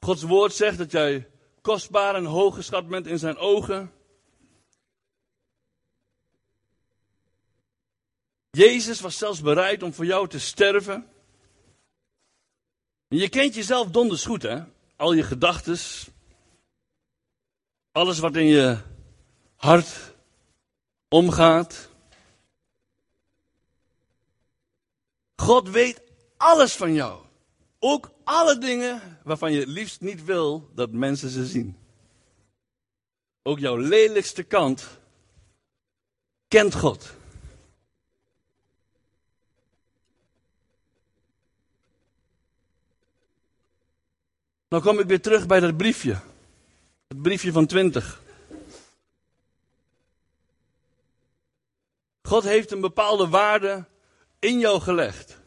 [0.00, 3.92] Gods woord zegt dat jij kostbaar en hooggeschat bent in zijn ogen.
[8.50, 11.08] Jezus was zelfs bereid om voor jou te sterven.
[13.08, 14.64] En je kent jezelf donders goed, hè?
[14.96, 15.78] Al je gedachten,
[17.96, 18.78] alles wat in je
[19.56, 20.14] hart
[21.08, 21.88] omgaat.
[25.36, 26.02] God weet
[26.36, 27.24] alles van jou.
[27.78, 31.76] Ook alle dingen waarvan je het liefst niet wil dat mensen ze zien.
[33.42, 34.86] ook jouw lelijkste kant,
[36.48, 37.14] kent God.
[44.68, 46.20] Nou kom ik weer terug bij dat briefje.
[47.06, 48.22] Het briefje van 20.
[52.22, 53.84] God heeft een bepaalde waarde
[54.38, 55.40] in jou gelegd.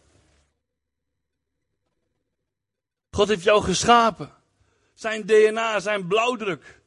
[3.11, 4.33] God heeft jou geschapen.
[4.93, 6.81] Zijn DNA, zijn blauwdruk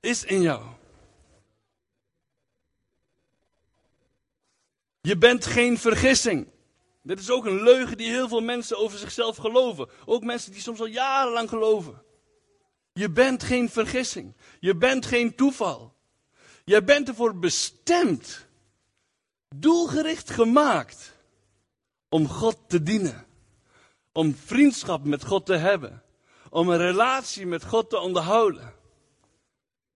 [0.00, 0.64] is in jou.
[5.00, 6.48] Je bent geen vergissing.
[7.02, 9.88] Dit is ook een leugen die heel veel mensen over zichzelf geloven.
[10.04, 12.02] Ook mensen die soms al jarenlang geloven.
[12.92, 14.34] Je bent geen vergissing.
[14.60, 15.94] Je bent geen toeval.
[16.64, 18.46] Je bent ervoor bestemd.
[19.56, 21.12] Doelgericht gemaakt.
[22.08, 23.26] Om God te dienen.
[24.12, 26.02] Om vriendschap met God te hebben.
[26.50, 28.74] Om een relatie met God te onderhouden.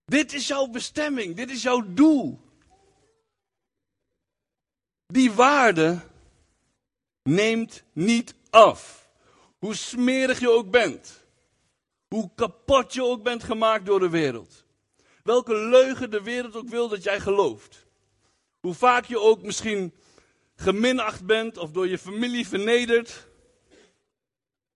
[0.05, 1.37] Dit is jouw bestemming.
[1.37, 2.41] Dit is jouw doel.
[5.07, 6.01] Die waarde
[7.23, 9.09] neemt niet af.
[9.59, 11.26] Hoe smerig je ook bent.
[12.09, 14.64] Hoe kapot je ook bent gemaakt door de wereld.
[15.23, 17.87] Welke leugen de wereld ook wil dat jij gelooft.
[18.61, 19.95] Hoe vaak je ook misschien
[20.57, 23.27] geminacht bent of door je familie vernederd.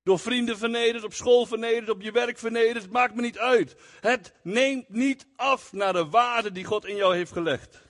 [0.03, 2.90] Door vrienden vernederd, op school vernederd, op je werk vernederd.
[2.90, 3.77] Maakt me niet uit.
[4.01, 7.83] Het neemt niet af naar de waarde die God in jou heeft gelegd.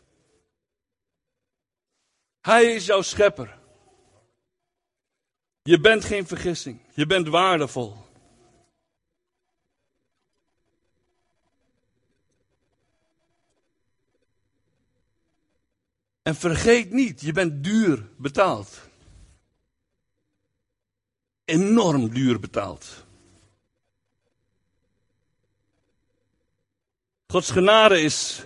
[2.41, 3.59] Hij is jouw schepper.
[5.63, 6.81] Je bent geen vergissing.
[6.95, 8.10] Je bent waardevol.
[16.23, 18.81] En vergeet niet, je bent duur betaald.
[21.45, 23.05] Enorm duur betaald.
[27.27, 28.45] Gods genade is,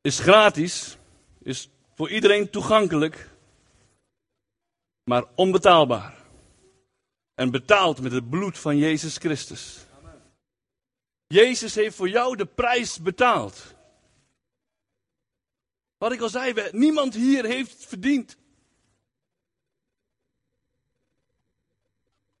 [0.00, 0.96] is gratis,
[1.42, 3.30] is voor iedereen toegankelijk
[5.10, 6.14] maar onbetaalbaar.
[7.34, 9.86] En betaald met het bloed van Jezus Christus.
[11.26, 13.74] Jezus heeft voor jou de prijs betaald.
[16.00, 18.36] Wat ik al zei, niemand hier heeft het verdiend.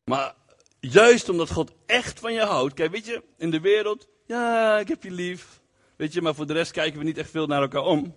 [0.04, 0.34] Maar
[0.80, 2.74] juist omdat God echt van je houdt.
[2.74, 5.60] Kijk, weet je, in de wereld, ja, ik heb je lief.
[5.96, 8.16] Weet je, maar voor de rest kijken we niet echt veel naar elkaar om.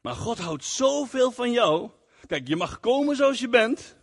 [0.00, 1.90] Maar God houdt zoveel van jou
[2.30, 3.96] Kijk, je mag komen zoals je bent.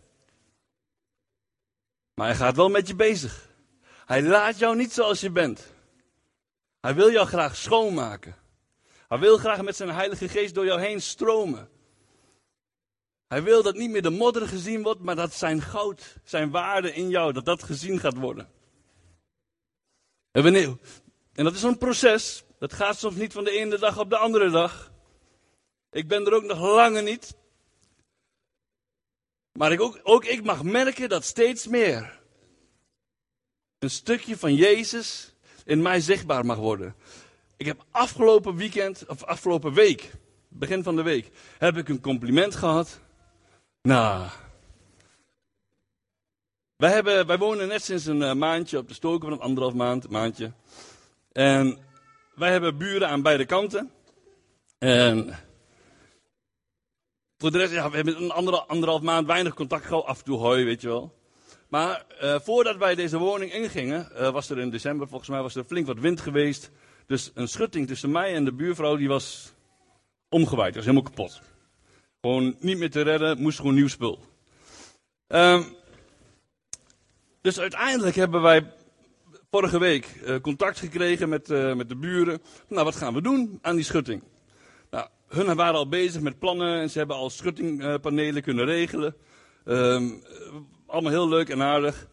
[2.14, 3.48] Maar hij gaat wel met je bezig.
[4.06, 5.72] Hij laat jou niet zoals je bent.
[6.80, 8.36] Hij wil jou graag schoonmaken.
[9.08, 11.70] Hij wil graag met zijn Heilige Geest door jou heen stromen.
[13.26, 16.94] Hij wil dat niet meer de modder gezien wordt, maar dat zijn goud, zijn waarde
[16.94, 18.50] in jou, dat dat gezien gaat worden.
[20.30, 20.76] En wanneer?
[21.32, 22.44] En dat is een proces.
[22.58, 24.92] Dat gaat soms niet van de ene dag op de andere dag.
[25.90, 27.36] Ik ben er ook nog lange niet.
[29.52, 32.20] Maar ik ook, ook ik mag merken dat steeds meer
[33.78, 36.96] een stukje van Jezus in mij zichtbaar mag worden.
[37.58, 40.12] Ik heb afgelopen weekend, of afgelopen week,
[40.48, 43.00] begin van de week, heb ik een compliment gehad.
[43.82, 44.26] Nou,
[46.76, 49.74] wij, hebben, wij wonen net sinds een eh, maandje op de stoken van een anderhalf
[49.74, 50.52] maand, maandje.
[51.32, 51.78] En
[52.34, 53.90] wij hebben buren aan beide kanten.
[54.78, 55.38] En
[57.38, 58.30] voor de rest, ja, we hebben een
[58.66, 60.04] anderhalf maand weinig contact gehad.
[60.04, 61.14] Af en toe hoi, weet je wel.
[61.68, 65.54] Maar uh, voordat wij deze woning ingingen, uh, was er in december volgens mij was
[65.54, 66.70] er flink wat wind geweest.
[67.08, 69.52] Dus een schutting tussen mij en de buurvrouw die was
[70.28, 70.74] omgewaaid.
[70.74, 71.40] Dat was helemaal kapot.
[72.20, 74.18] Gewoon niet meer te redden, moest gewoon nieuw spul.
[75.28, 75.64] Um,
[77.40, 78.72] dus uiteindelijk hebben wij
[79.50, 82.42] vorige week uh, contact gekregen met, met de buren.
[82.68, 84.22] Nou, wat gaan we doen aan die schutting?
[85.28, 89.16] hun waren al bezig met plannen en ze hebben al schuttingpanelen kunnen regelen.
[89.64, 90.22] Um,
[90.86, 92.08] allemaal heel leuk en aardig.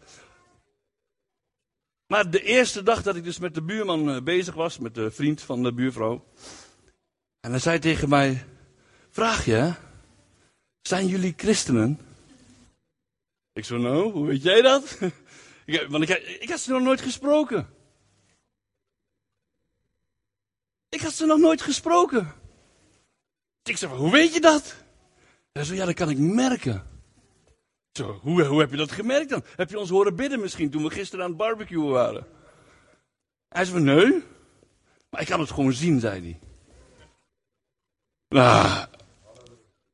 [2.08, 5.12] Maar de eerste dag dat ik dus met de buurman eh, bezig was, met de
[5.12, 6.26] vriend van de buurvrouw.
[7.40, 8.46] En hij zei tegen mij,
[9.10, 9.74] vraag je,
[10.82, 12.00] zijn jullie christenen?
[13.54, 14.98] Ik zo, nou, hoe weet jij dat?
[15.66, 17.70] ik, want ik, ik had ze nog nooit gesproken.
[20.90, 22.34] Ik had ze nog nooit gesproken.
[23.64, 24.76] Ik zeg, hoe weet je dat?
[25.52, 26.95] Hij zei, ja, dat kan ik merken.
[27.98, 29.44] Zo, hoe, hoe heb je dat gemerkt dan?
[29.56, 32.28] Heb je ons horen bidden misschien toen we gisteren aan het barbecuen waren?
[33.48, 34.24] Hij zei, nee.
[35.10, 36.40] Maar ik kan het gewoon zien, zei hij.
[38.28, 38.88] Nou,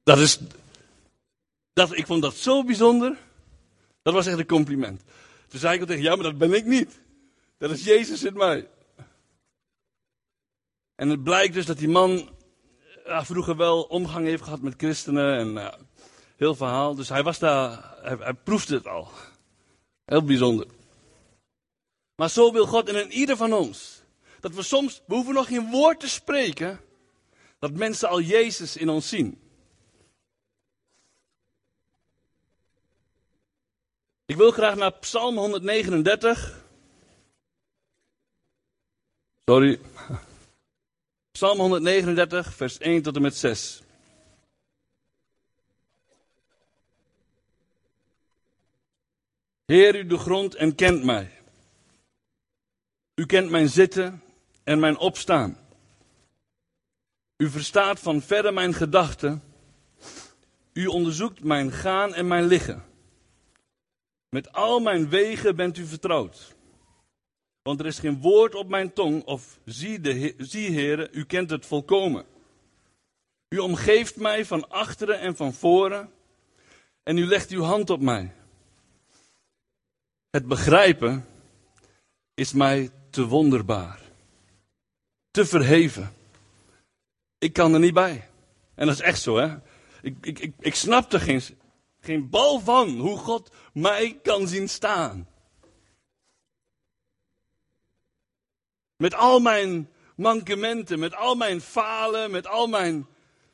[0.04, 0.40] dat is,
[1.74, 3.18] dat, ik vond dat zo bijzonder.
[4.02, 5.04] Dat was echt een compliment.
[5.48, 7.00] Toen zei ik al tegen, ja, maar dat ben ik niet.
[7.58, 8.68] Dat is Jezus in mij.
[10.96, 12.30] En het blijkt dus dat die man
[13.06, 15.74] ja, vroeger wel omgang heeft gehad met christenen en uh,
[16.42, 16.96] heel verhaal.
[16.96, 19.12] Dus hij was daar, hij, proefde het al.
[20.06, 20.68] Heel bijzonder.
[22.16, 24.02] Maar zo wil God in ieder van ons.
[24.40, 26.80] Dat we soms, we hoeven nog geen woord te spreken,
[27.60, 29.42] dat mensen al Jezus in ons zien.
[34.26, 36.64] Ik wil graag naar Psalm 139.
[39.46, 39.80] Sorry.
[41.32, 43.82] Psalm 139, vers 1 tot en met 6.
[49.72, 51.32] Heer, u de grond en kent mij.
[53.16, 54.24] U kent mijn zitten
[54.64, 55.58] en mijn opstaan.
[57.38, 59.44] U verstaat van verre mijn gedachten.
[60.74, 62.84] U onderzoekt mijn gaan en mijn liggen.
[64.30, 66.56] Met al mijn wegen bent u vertrouwd.
[67.62, 70.70] Want er is geen woord op mijn tong, of zie, de, zie
[71.12, 72.26] u kent het volkomen.
[73.50, 76.12] U omgeeft mij van achteren en van voren,
[77.04, 78.32] en u legt uw hand op mij.
[80.32, 81.26] Het begrijpen
[82.34, 84.02] is mij te wonderbaar,
[85.32, 86.14] te verheven.
[87.38, 88.30] Ik kan er niet bij.
[88.76, 89.58] En dat is echt zo, hè?
[90.02, 91.42] Ik, ik, ik, ik snap er geen,
[92.00, 95.28] geen bal van hoe God mij kan zien staan.
[98.96, 103.08] Met al mijn mankementen, met al mijn falen, met al mijn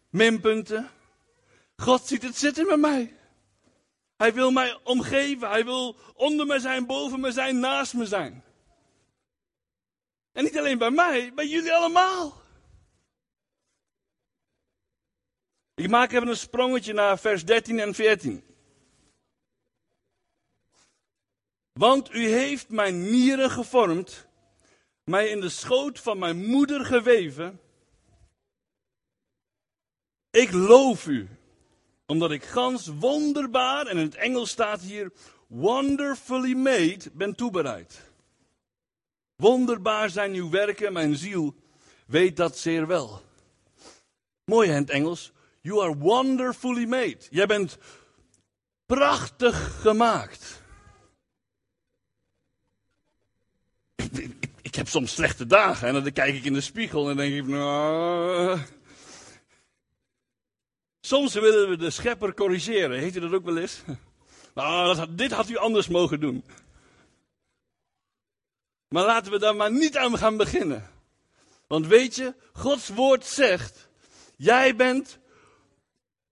[0.10, 0.90] minpunten.
[1.76, 3.16] God ziet het zitten met mij.
[4.18, 5.50] Hij wil mij omgeven.
[5.50, 8.44] Hij wil onder me zijn, boven me zijn, naast me zijn.
[10.32, 12.42] En niet alleen bij mij, bij jullie allemaal.
[15.76, 18.44] Ik maak even een sprongetje naar vers 13 en 14.
[21.74, 24.28] Want u heeft mijn nieren gevormd,
[25.04, 27.62] mij in de schoot van mijn moeder geweven.
[30.30, 31.37] Ik loof u,
[32.08, 35.12] omdat ik gans wonderbaar, en in het Engels staat hier
[35.48, 38.02] wonderfully made, ben toebereid.
[39.36, 41.56] Wonderbaar zijn uw werken, mijn ziel
[42.06, 43.22] weet dat zeer wel.
[44.46, 45.32] Mooi in het Engels.
[45.62, 47.18] You are wonderfully made.
[47.30, 47.78] Jij bent
[48.86, 50.62] prachtig gemaakt.
[54.62, 57.48] Ik, heb soms slechte dagen en dan kijk ik in de spiegel en denk ik,
[57.48, 58.60] nou.
[61.02, 63.00] Soms willen we de schepper corrigeren.
[63.00, 63.82] Heeft u dat ook wel eens?
[64.54, 66.44] Nou, dit had u anders mogen doen.
[68.88, 70.90] Maar laten we daar maar niet aan gaan beginnen.
[71.68, 73.90] Want weet je, Gods woord zegt:
[74.36, 75.20] Jij bent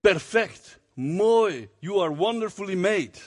[0.00, 1.70] perfect, mooi.
[1.78, 3.18] You are wonderfully made.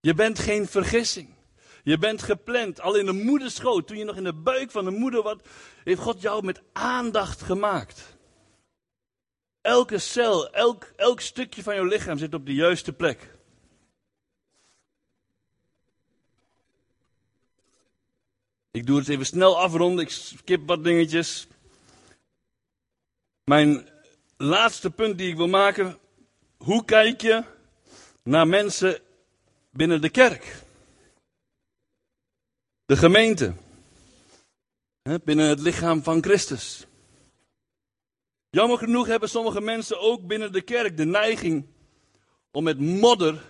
[0.00, 1.34] Je bent geen vergissing.
[1.82, 2.80] Je bent gepland.
[2.80, 5.36] Al in de moederschoot, toen je nog in de buik van de moeder was,
[5.84, 8.16] heeft God jou met aandacht gemaakt.
[9.62, 13.30] Elke cel, elk, elk stukje van jouw lichaam zit op de juiste plek.
[18.70, 20.04] Ik doe het even snel afronden.
[20.04, 21.46] Ik skip wat dingetjes.
[23.44, 23.88] Mijn
[24.36, 25.98] laatste punt die ik wil maken.
[26.56, 27.44] Hoe kijk je
[28.22, 29.00] naar mensen
[29.70, 30.62] binnen de kerk?
[32.84, 33.52] De gemeente.
[35.24, 36.86] Binnen het lichaam van Christus.
[38.54, 41.66] Jammer genoeg hebben sommige mensen ook binnen de kerk de neiging
[42.50, 43.42] om met modder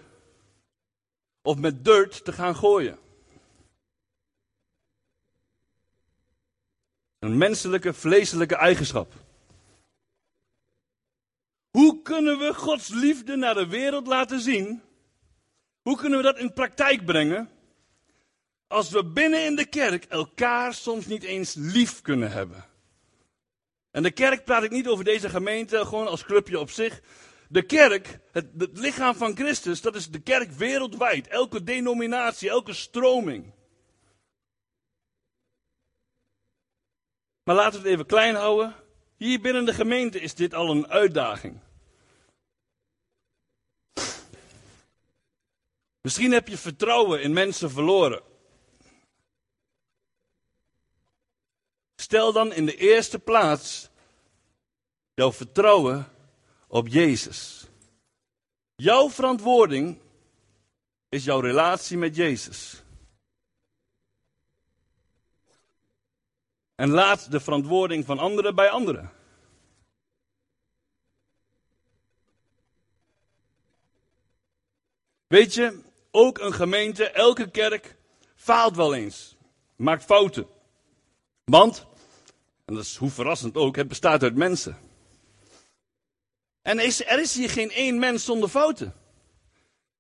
[1.43, 2.99] of met dirt te gaan gooien.
[7.19, 9.13] Een menselijke, vleeselijke eigenschap.
[11.71, 14.83] Hoe kunnen we Gods liefde naar de wereld laten zien?
[15.83, 17.51] Hoe kunnen we dat in praktijk brengen?
[18.67, 22.71] Als we binnen in de kerk elkaar soms niet eens lief kunnen hebben.
[23.93, 27.01] En de kerk praat ik niet over deze gemeente, gewoon als clubje op zich.
[27.49, 31.29] De kerk, het, lichaam van Christus, dat is de kerk wereldwijd.
[31.29, 33.53] Elke denominatie, elke stroming.
[37.45, 38.75] Maar laten we het even klein houden.
[39.17, 41.61] Hier binnen de gemeente is dit al een uitdaging.
[46.01, 48.23] Misschien heb je vertrouwen in mensen verloren.
[52.13, 53.89] Stel dan in de eerste plaats
[55.15, 56.09] jouw vertrouwen
[56.67, 57.67] op Jezus.
[58.77, 60.01] Jouw verantwoording
[61.09, 62.83] is jouw relatie met Jezus.
[66.75, 69.13] En laat de verantwoording van anderen bij anderen.
[75.27, 77.97] Weet je, ook een gemeente, elke kerk
[78.35, 79.37] faalt wel eens.
[79.77, 80.47] Maakt fouten.
[81.45, 81.91] Want,
[82.73, 84.77] en dat is hoe verrassend ook, het bestaat uit mensen.
[86.63, 88.95] En er is, er is hier geen één mens zonder fouten.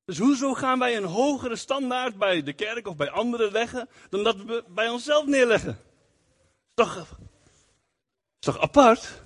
[0.04, 4.24] Dus hoezo gaan wij een hogere standaard bij de kerk of bij anderen leggen dan
[4.24, 5.70] dat we bij onszelf neerleggen?
[5.70, 7.06] Is toch, is
[8.38, 9.22] toch apart?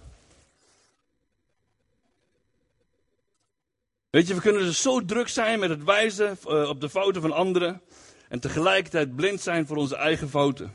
[4.10, 7.22] Weet je, we kunnen dus zo druk zijn met het wijzen uh, op de fouten
[7.22, 7.82] van anderen
[8.28, 10.74] en tegelijkertijd blind zijn voor onze eigen fouten.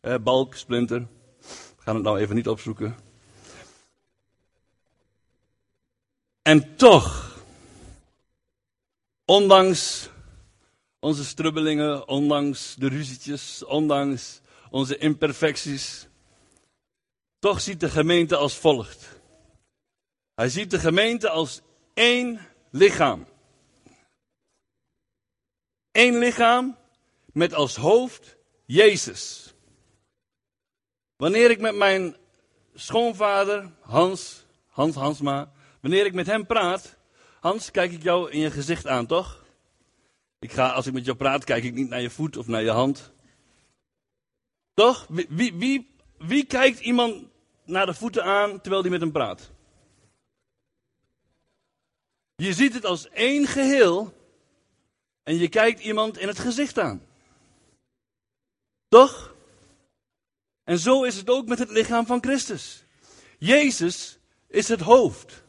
[0.00, 1.06] Eh, balk, splinter.
[1.88, 2.96] Gaan het nou even niet opzoeken.
[6.42, 7.38] En toch,
[9.24, 10.10] ondanks
[10.98, 16.06] onze strubbelingen, ondanks de ruzietjes, ondanks onze imperfecties,
[17.38, 19.20] toch ziet de gemeente als volgt.
[20.34, 21.60] Hij ziet de gemeente als
[21.94, 23.26] één lichaam.
[25.92, 26.76] Eén lichaam
[27.32, 28.36] met als hoofd
[28.66, 29.47] Jezus.
[31.18, 32.16] Wanneer ik met mijn
[32.74, 36.96] schoonvader Hans, Hans Hansma, wanneer ik met hem praat,
[37.40, 39.44] Hans, kijk ik jou in je gezicht aan, toch?
[40.38, 42.62] Ik ga, als ik met jou praat, kijk ik niet naar je voet of naar
[42.62, 43.12] je hand.
[44.74, 45.06] Toch?
[45.08, 47.24] Wie, wie, wie, wie kijkt iemand
[47.64, 49.50] naar de voeten aan terwijl hij met hem praat?
[52.34, 54.12] Je ziet het als één geheel
[55.22, 57.06] en je kijkt iemand in het gezicht aan.
[58.88, 59.27] Toch?
[60.68, 62.84] En zo is het ook met het lichaam van Christus.
[63.38, 65.42] Jezus is het hoofd.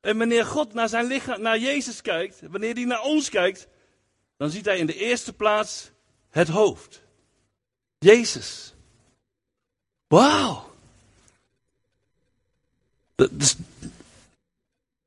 [0.00, 3.66] En wanneer God naar, zijn lichaam, naar Jezus kijkt, wanneer hij naar ons kijkt,
[4.36, 5.90] dan ziet hij in de eerste plaats
[6.30, 7.02] het hoofd.
[7.98, 8.74] Jezus.
[10.06, 10.74] Wauw.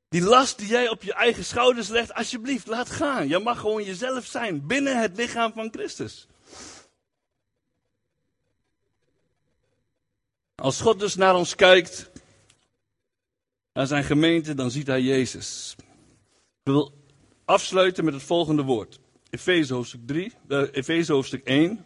[0.08, 3.28] Die last die jij op je eigen schouders legt, alsjeblieft, laat gaan.
[3.28, 6.27] Je mag gewoon jezelf zijn binnen het lichaam van Christus.
[10.60, 12.10] Als God dus naar ons kijkt,
[13.72, 15.74] naar zijn gemeente, dan ziet hij Jezus.
[15.78, 15.84] Ik
[16.62, 16.92] wil
[17.44, 18.98] afsluiten met het volgende woord.
[19.30, 21.84] Efeze hoofdstuk 3, uh, hoofdstuk 1.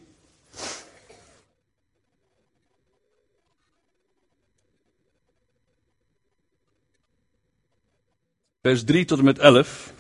[8.63, 9.93] Vers 3 tot en met 11.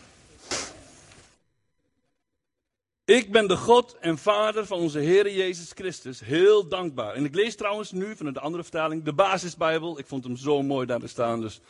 [3.32, 6.20] Ik ben de God en Vader van onze Heer Jezus Christus.
[6.20, 7.14] Heel dankbaar.
[7.14, 9.98] En ik lees trouwens nu vanuit de andere vertaling de Basisbijbel.
[9.98, 11.40] Ik vond hem zo mooi daar te staan.
[11.40, 11.60] Dus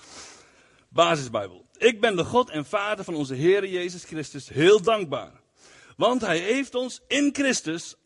[0.88, 1.66] Basisbijbel.
[1.76, 4.48] Ik ben de God en Vader van onze Heer Jezus Christus.
[4.48, 5.32] Heel dankbaar.
[5.96, 7.96] Want Hij heeft ons in Christus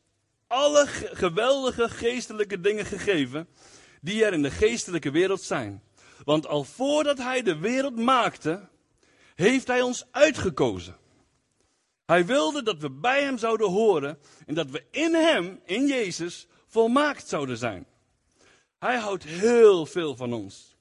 [0.46, 3.48] alle geweldige geestelijke dingen gegeven.
[4.00, 5.82] die er in de geestelijke wereld zijn.
[6.24, 8.68] Want al voordat Hij de wereld maakte
[9.34, 10.96] heeft Hij ons uitgekozen.
[12.06, 16.46] Hij wilde dat we bij Hem zouden horen en dat we in Hem, in Jezus,
[16.66, 17.86] volmaakt zouden zijn.
[18.78, 20.76] Hij houdt heel veel van ons.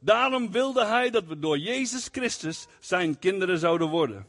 [0.00, 4.26] Daarom wilde Hij dat we door Jezus Christus Zijn kinderen zouden worden.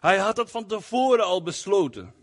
[0.00, 2.14] Hij had dat van tevoren al besloten.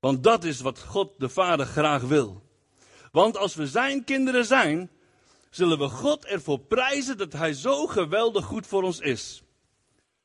[0.00, 2.42] Want dat is wat God de Vader graag wil.
[3.12, 4.90] Want als we Zijn kinderen zijn,
[5.50, 9.42] zullen we God ervoor prijzen dat Hij zo geweldig goed voor ons is.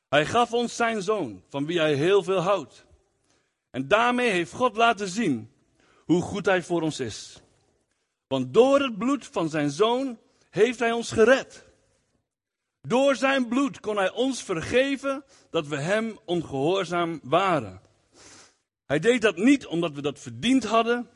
[0.08, 2.86] Hij gaf ons zijn zoon, van wie Hij heel veel houdt.
[3.70, 5.50] En daarmee heeft God laten zien
[6.04, 7.42] hoe goed Hij voor ons is.
[8.26, 10.18] Want door het bloed van zijn zoon
[10.50, 11.66] heeft Hij ons gered.
[12.82, 17.80] Door zijn bloed kon Hij ons vergeven dat we Hem ongehoorzaam waren.
[18.84, 21.10] Hij deed dat niet omdat we dat verdiend hadden,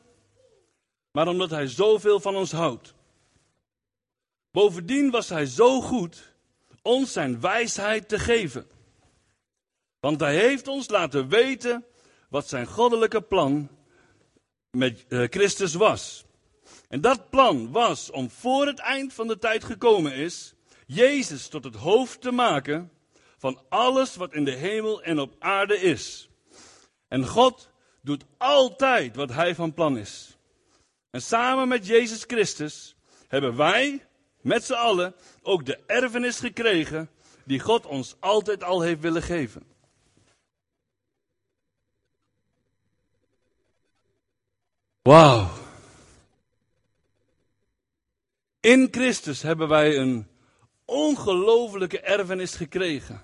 [1.11, 2.93] maar omdat Hij zoveel van ons houdt.
[4.51, 6.31] Bovendien was Hij zo goed
[6.81, 8.67] ons zijn wijsheid te geven.
[10.03, 11.85] Want Hij heeft ons laten weten
[12.29, 13.69] wat zijn goddelijke plan
[14.71, 16.25] met eh, Christus was.
[16.89, 20.53] En dat plan was om voor het eind van de tijd gekomen is,
[20.85, 22.91] Jezus tot het hoofd te maken
[23.37, 26.29] van alles wat in de hemel en op aarde is.
[27.07, 27.69] En God
[28.01, 30.37] doet altijd wat Hij van plan is.
[31.09, 32.95] En samen met Jezus Christus
[33.27, 34.05] hebben wij,
[34.41, 37.09] met z'n allen, ook de erfenis gekregen
[37.45, 39.72] die God ons altijd al heeft willen geven.
[45.03, 45.49] Wauw.
[48.59, 50.27] In Christus hebben wij een
[50.85, 53.23] ongelofelijke erfenis gekregen.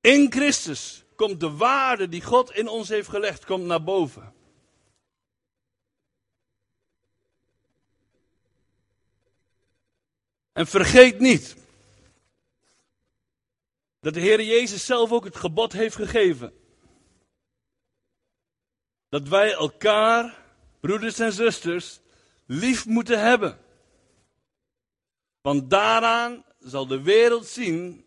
[0.00, 4.34] In Christus komt de waarde die God in ons heeft gelegd, komt naar boven.
[10.52, 11.56] En vergeet niet
[14.00, 16.65] dat de Heer Jezus zelf ook het gebod heeft gegeven.
[19.08, 20.44] Dat wij elkaar,
[20.80, 22.00] broeders en zusters,
[22.46, 23.58] lief moeten hebben.
[25.40, 28.04] Want daaraan zal de wereld zien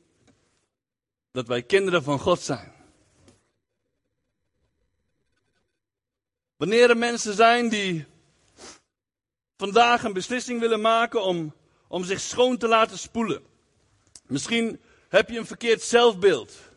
[1.32, 2.74] dat wij kinderen van God zijn.
[6.56, 8.06] Wanneer er mensen zijn die
[9.58, 11.54] vandaag een beslissing willen maken om,
[11.88, 13.44] om zich schoon te laten spoelen.
[14.28, 16.69] Misschien heb je een verkeerd zelfbeeld.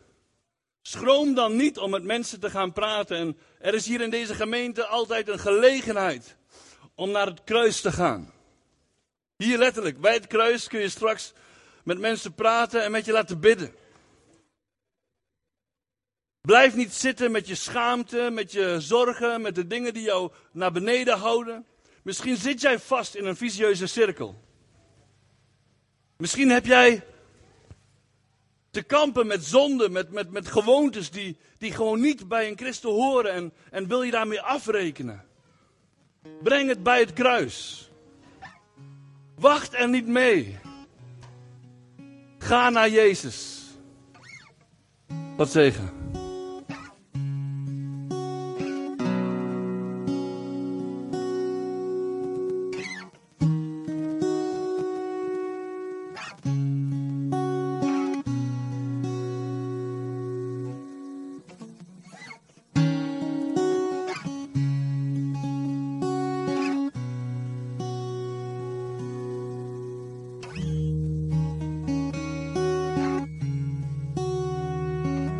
[0.85, 3.17] Schroom dan niet om met mensen te gaan praten.
[3.17, 6.35] En er is hier in deze gemeente altijd een gelegenheid
[6.95, 8.33] om naar het kruis te gaan.
[9.35, 11.33] Hier letterlijk, bij het kruis kun je straks
[11.83, 13.75] met mensen praten en met je laten bidden.
[16.41, 20.71] Blijf niet zitten met je schaamte, met je zorgen, met de dingen die jou naar
[20.71, 21.65] beneden houden.
[22.01, 24.41] Misschien zit jij vast in een visieuze cirkel.
[26.17, 27.03] Misschien heb jij
[28.73, 32.89] te kampen met zonden, met, met, met gewoontes die, die gewoon niet bij een christen
[32.89, 35.25] horen en, en wil je daarmee afrekenen.
[36.43, 37.89] Breng het bij het kruis.
[39.35, 40.59] Wacht er niet mee.
[42.37, 43.61] Ga naar Jezus.
[45.37, 46.02] Wat zegen.